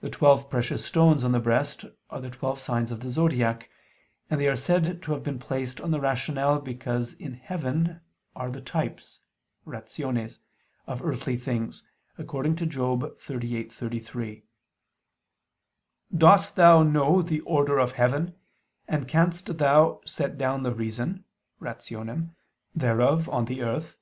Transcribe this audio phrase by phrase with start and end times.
[0.00, 3.68] The twelve precious stones on the breast are the twelve signs of the zodiac:
[4.30, 8.00] and they are said to have been placed on the rational because in heaven
[8.34, 9.20] are the types
[9.66, 10.38] (rationes)
[10.86, 11.82] of earthly things,
[12.16, 14.44] according to Job 38:33:
[16.16, 18.36] "Dost thou know the order of heaven,
[18.88, 21.22] and canst thou set down the reason
[21.60, 22.30] (rationem)
[22.74, 23.98] thereof on the earth?"